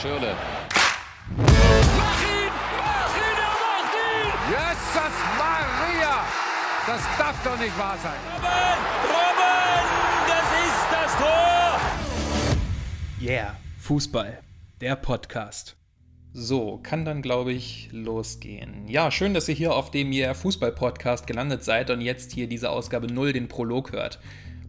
[0.00, 0.32] Schirle.
[1.36, 2.52] Mach ihn!
[2.78, 3.36] Mach ihn!
[3.36, 4.30] Er macht ihn!
[4.48, 6.24] Jesus Maria!
[6.86, 8.20] Das darf doch nicht wahr sein.
[8.36, 8.78] Robin!
[9.10, 9.86] Robin!
[10.28, 11.80] Das ist das Tor!
[13.20, 14.38] Yeah, Fußball.
[14.80, 15.74] Der Podcast.
[16.32, 18.86] So, kann dann, glaube ich, losgehen.
[18.86, 22.46] Ja, schön, dass ihr hier auf dem Yeah Fußball Podcast gelandet seid und jetzt hier
[22.46, 24.20] diese Ausgabe 0, den Prolog, hört.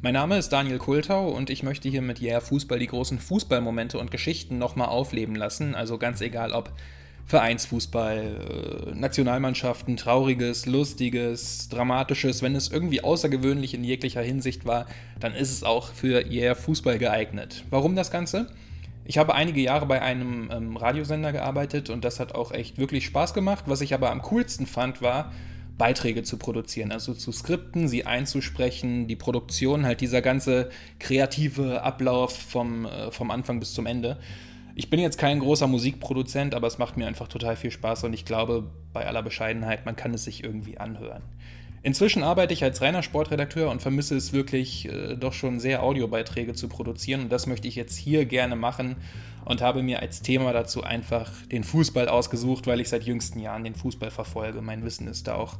[0.02, 4.00] Mein Name ist Daniel Kultau und ich möchte hier mit Yeah Fußball die großen Fußballmomente
[4.00, 5.76] und Geschichten nochmal aufleben lassen.
[5.76, 6.72] Also ganz egal, ob
[7.26, 14.86] Vereinsfußball, äh, Nationalmannschaften, trauriges, lustiges, dramatisches, wenn es irgendwie außergewöhnlich in jeglicher Hinsicht war,
[15.20, 17.66] dann ist es auch für Yeah Fußball geeignet.
[17.70, 18.48] Warum das Ganze?
[19.04, 23.04] Ich habe einige Jahre bei einem ähm, Radiosender gearbeitet und das hat auch echt wirklich
[23.06, 23.66] Spaß gemacht.
[23.68, 25.34] Was ich aber am coolsten fand, war,
[25.80, 32.38] Beiträge zu produzieren, also zu skripten, sie einzusprechen, die Produktion, halt dieser ganze kreative Ablauf
[32.38, 34.20] vom, äh, vom Anfang bis zum Ende.
[34.76, 38.14] Ich bin jetzt kein großer Musikproduzent, aber es macht mir einfach total viel Spaß und
[38.14, 41.24] ich glaube, bei aller Bescheidenheit, man kann es sich irgendwie anhören.
[41.82, 46.54] Inzwischen arbeite ich als reiner Sportredakteur und vermisse es wirklich äh, doch schon sehr, Audiobeiträge
[46.54, 47.22] zu produzieren.
[47.22, 48.98] Und das möchte ich jetzt hier gerne machen
[49.46, 53.64] und habe mir als Thema dazu einfach den Fußball ausgesucht, weil ich seit jüngsten Jahren
[53.64, 54.62] den Fußball verfolge.
[54.62, 55.56] Mein Wissen ist da auch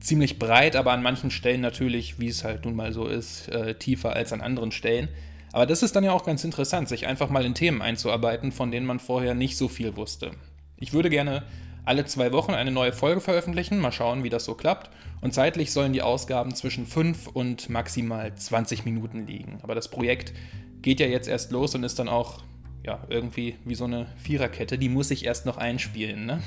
[0.00, 3.74] ziemlich breit, aber an manchen Stellen natürlich, wie es halt nun mal so ist, äh,
[3.74, 5.08] tiefer als an anderen Stellen.
[5.52, 8.70] Aber das ist dann ja auch ganz interessant, sich einfach mal in Themen einzuarbeiten, von
[8.70, 10.30] denen man vorher nicht so viel wusste.
[10.76, 11.42] Ich würde gerne
[11.88, 13.78] alle zwei Wochen eine neue Folge veröffentlichen.
[13.78, 14.90] Mal schauen, wie das so klappt.
[15.22, 19.58] Und zeitlich sollen die Ausgaben zwischen 5 und maximal 20 Minuten liegen.
[19.62, 20.34] Aber das Projekt
[20.82, 22.42] geht ja jetzt erst los und ist dann auch
[22.84, 26.26] ja, irgendwie wie so eine Viererkette, die muss ich erst noch einspielen.
[26.26, 26.42] Ne?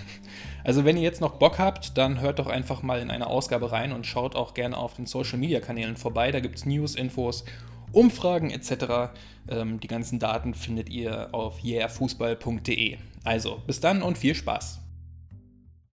[0.63, 3.71] Also wenn ihr jetzt noch Bock habt, dann hört doch einfach mal in eine Ausgabe
[3.71, 6.31] rein und schaut auch gerne auf den Social-Media-Kanälen vorbei.
[6.31, 7.45] Da gibt es News, Infos,
[7.91, 9.11] Umfragen etc.
[9.49, 12.97] Ähm, die ganzen Daten findet ihr auf yeahfußball.de.
[13.23, 14.81] Also bis dann und viel Spaß.